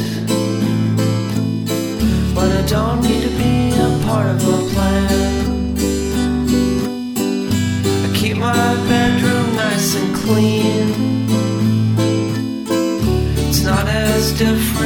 But 2.34 2.49
I 2.51 2.63
don't 2.65 3.01
need 3.01 3.22
to 3.28 3.34
be 3.43 3.53
a 3.88 3.89
part 4.05 4.28
of 4.34 4.39
a 4.55 4.59
plan. 4.74 5.78
I 8.05 8.09
keep 8.15 8.38
my 8.38 8.74
bedroom 8.89 9.55
nice 9.55 9.95
and 9.99 10.15
clean. 10.15 10.88
It's 13.49 13.63
not 13.63 13.88
as 13.88 14.32
different 14.34 14.76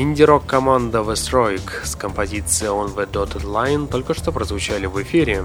Инди-рок 0.00 0.46
команда 0.46 0.98
Westroik 0.98 1.84
с 1.84 1.96
композицией 1.96 2.70
On 2.70 2.94
the 2.94 3.10
Dotted 3.10 3.42
Line 3.42 3.88
только 3.88 4.14
что 4.14 4.30
прозвучали 4.30 4.86
в 4.86 5.02
эфире. 5.02 5.42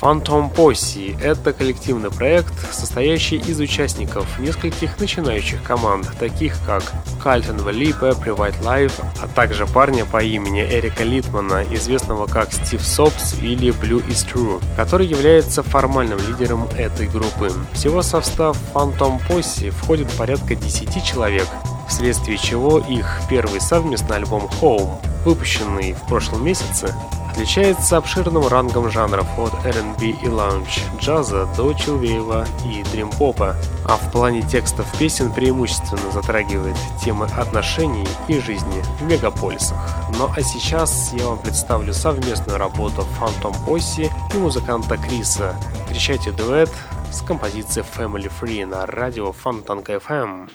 Phantom 0.00 0.54
Posse– 0.54 1.18
это 1.22 1.52
коллективный 1.52 2.10
проект, 2.10 2.52
состоящий 2.72 3.36
из 3.36 3.58
участников 3.60 4.38
нескольких 4.38 4.98
начинающих 5.00 5.62
команд, 5.62 6.06
таких 6.18 6.54
как 6.66 6.82
Carlton 7.24 7.64
Valipe, 7.64 8.12
Private 8.22 8.62
Life, 8.62 8.92
а 9.22 9.28
также 9.28 9.66
парня 9.66 10.04
по 10.04 10.22
имени 10.22 10.60
Эрика 10.60 11.02
Литмана, 11.02 11.64
известного 11.70 12.26
как 12.26 12.52
Стив 12.52 12.82
Сопс 12.82 13.34
или 13.40 13.72
Blue 13.72 14.06
is 14.06 14.26
True, 14.30 14.62
который 14.76 15.06
является 15.06 15.62
формальным 15.62 16.18
лидером 16.28 16.68
этой 16.76 17.08
группы. 17.08 17.50
Всего 17.72 18.02
состав 18.02 18.58
Phantom 18.74 19.20
Posse 19.28 19.70
входит 19.70 20.10
порядка 20.12 20.54
10 20.54 21.02
человек, 21.04 21.48
вследствие 21.88 22.36
чего 22.36 22.78
их 22.78 23.06
первый 23.30 23.60
совместный 23.60 24.16
альбом 24.16 24.50
Home, 24.60 24.98
выпущенный 25.24 25.94
в 25.94 26.06
прошлом 26.06 26.44
месяце, 26.44 26.94
отличается 27.36 27.98
обширным 27.98 28.48
рангом 28.48 28.90
жанров 28.90 29.26
от 29.38 29.52
R&B 29.66 30.06
и 30.06 30.26
лаунж, 30.26 30.80
джаза 30.98 31.46
до 31.54 31.74
чилвейва 31.74 32.46
и 32.64 32.82
дрим-попа, 32.92 33.56
а 33.84 33.98
в 33.98 34.10
плане 34.10 34.40
текстов 34.40 34.86
песен 34.98 35.30
преимущественно 35.30 36.10
затрагивает 36.12 36.76
темы 37.04 37.26
отношений 37.36 38.08
и 38.26 38.40
жизни 38.40 38.82
в 38.98 39.02
мегаполисах. 39.02 39.76
Ну 40.18 40.30
а 40.34 40.40
сейчас 40.40 41.12
я 41.12 41.26
вам 41.26 41.38
представлю 41.38 41.92
совместную 41.92 42.58
работу 42.58 43.06
Phantom 43.20 43.54
Posse 43.66 44.10
и 44.34 44.38
музыканта 44.38 44.96
Криса. 44.96 45.54
Встречайте 45.84 46.32
дуэт 46.32 46.72
с 47.12 47.20
композицией 47.20 47.86
Family 47.86 48.32
Free 48.40 48.64
на 48.64 48.86
радио 48.86 49.32
Фонтанка 49.32 49.96
FM. 49.96 50.48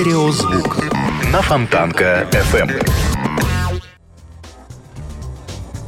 Стереозвук 0.00 0.78
на 1.30 1.42
Фонтанка 1.42 2.26
FM. 2.32 2.88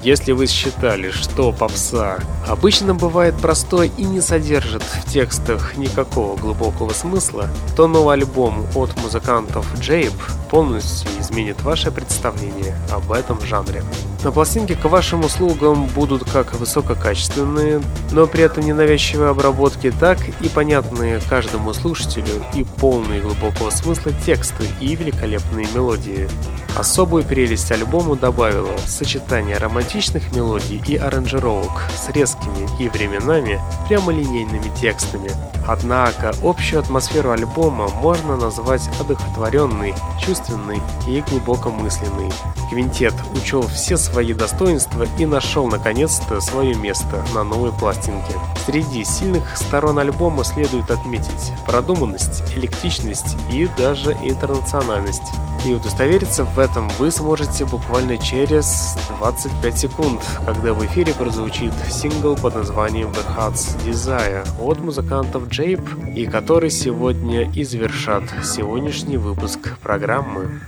Если 0.02 0.32
вы 0.32 0.46
считали, 0.48 1.10
что 1.10 1.50
попса 1.50 2.18
обычно 2.46 2.94
бывает 2.94 3.34
простой 3.38 3.90
и 3.96 4.04
не 4.04 4.20
содержит 4.20 4.82
в 4.82 5.10
текстах 5.10 5.78
никакого 5.78 6.36
глубокого 6.36 6.90
смысла, 6.90 7.48
то 7.74 7.86
новый 7.86 8.16
альбом 8.16 8.66
от 8.74 8.94
музыкантов 9.00 9.66
Джейб 9.80 10.12
полностью 10.50 11.10
изменит 11.18 11.62
ваше 11.62 11.90
представление 11.90 12.76
об 12.90 13.12
этом 13.12 13.40
жанре. 13.40 13.82
На 14.24 14.30
пластинке 14.30 14.76
к 14.76 14.84
вашим 14.84 15.24
услугам 15.24 15.86
будут 15.86 16.30
как 16.30 16.54
высококачественные, 16.54 17.82
но 18.12 18.28
при 18.28 18.44
этом 18.44 18.64
ненавязчивые 18.64 19.30
обработки, 19.30 19.90
так 19.90 20.18
и 20.40 20.48
понятные 20.48 21.20
каждому 21.28 21.74
слушателю 21.74 22.44
и 22.54 22.64
полные 22.78 23.20
глубокого 23.20 23.70
смысла 23.70 24.12
тексты 24.24 24.64
и 24.80 24.94
великолепные 24.94 25.66
мелодии. 25.74 26.28
Особую 26.76 27.24
прелесть 27.24 27.70
альбому 27.70 28.16
добавило 28.16 28.76
сочетание 28.86 29.58
романтичных 29.58 30.34
мелодий 30.34 30.82
и 30.86 30.96
аранжировок 30.96 31.82
с 31.94 32.08
резкими 32.08 32.66
и 32.82 32.88
временами 32.88 33.60
прямолинейными 33.88 34.74
текстами. 34.80 35.30
Однако 35.68 36.32
общую 36.42 36.80
атмосферу 36.80 37.30
альбома 37.30 37.88
можно 37.88 38.36
назвать 38.36 38.88
одухотворенной, 38.98 39.94
чувственной 40.18 40.80
и 41.06 41.22
глубокомысленной. 41.28 42.32
Квинтет 42.70 43.14
учел 43.34 43.62
все 43.62 43.96
свои 43.96 44.32
достоинства 44.32 45.06
и 45.18 45.26
нашел 45.26 45.66
наконец-то 45.66 46.40
свое 46.40 46.74
место 46.74 47.22
на 47.34 47.44
новой 47.44 47.70
пластинке. 47.72 48.32
Среди 48.66 49.04
сильных 49.04 49.56
сторон 49.56 49.98
альбома 49.98 50.42
следует 50.42 50.90
отметить 50.90 51.52
продуманность, 51.66 52.42
электричность 52.56 53.36
и 53.52 53.68
даже 53.76 54.12
интернациональность. 54.22 55.22
И 55.64 55.72
удостовериться 55.74 56.44
в 56.44 56.58
этом 56.62 56.88
вы 56.90 57.10
сможете 57.10 57.64
буквально 57.64 58.16
через 58.18 58.96
25 59.18 59.78
секунд, 59.78 60.20
когда 60.46 60.72
в 60.72 60.84
эфире 60.86 61.12
прозвучит 61.12 61.72
сингл 61.90 62.36
под 62.36 62.54
названием 62.54 63.08
The 63.08 63.36
Heart's 63.36 63.76
Desire 63.84 64.46
от 64.60 64.78
музыкантов 64.78 65.48
Jape 65.48 66.14
и 66.14 66.24
который 66.26 66.70
сегодня 66.70 67.50
и 67.50 67.64
завершат 67.64 68.22
сегодняшний 68.44 69.16
выпуск 69.16 69.76
программы. 69.80 70.60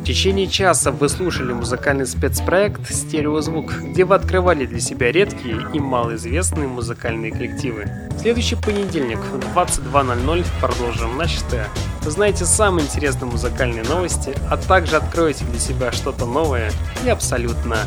В 0.00 0.06
течение 0.06 0.46
часа 0.46 0.90
вы 0.90 1.08
слушали 1.08 1.52
музыкальный 1.52 2.06
спецпроект 2.06 2.90
«Стереозвук», 2.90 3.72
где 3.80 4.04
вы 4.04 4.14
открывали 4.14 4.66
для 4.66 4.80
себя 4.80 5.12
редкие 5.12 5.58
и 5.72 5.78
малоизвестные 5.78 6.68
музыкальные 6.68 7.32
коллективы. 7.32 7.86
В 8.10 8.20
следующий 8.20 8.56
понедельник 8.56 9.18
в 9.18 9.38
22.00 9.56 10.44
продолжим 10.60 11.16
начатое. 11.16 11.68
Вы 12.04 12.10
знаете 12.10 12.44
самые 12.44 12.84
интересные 12.84 13.30
музыкальные 13.30 13.82
новости, 13.84 14.36
а 14.50 14.58
также 14.58 14.96
откроете 14.96 15.46
для 15.46 15.58
себя 15.58 15.90
что-то 15.90 16.26
новое 16.26 16.70
и 17.02 17.08
абсолютно 17.08 17.78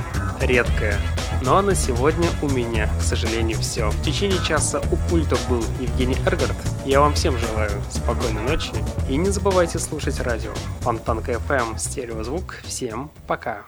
редкое. 0.41 0.97
Ну 1.43 1.55
а 1.55 1.61
на 1.61 1.75
сегодня 1.75 2.27
у 2.41 2.49
меня, 2.49 2.89
к 2.99 3.03
сожалению, 3.03 3.59
все. 3.59 3.91
В 3.91 4.01
течение 4.01 4.43
часа 4.43 4.81
у 4.91 4.95
пульта 5.07 5.37
был 5.47 5.63
Евгений 5.79 6.17
Эргард. 6.25 6.55
Я 6.83 6.99
вам 6.99 7.13
всем 7.13 7.37
желаю 7.37 7.69
спокойной 7.91 8.41
ночи 8.41 8.71
и 9.07 9.17
не 9.17 9.29
забывайте 9.29 9.77
слушать 9.77 10.19
радио 10.19 10.51
Фонтанка 10.81 11.33
FM 11.33 11.77
стереозвук. 11.77 12.55
Всем 12.65 13.11
пока. 13.27 13.65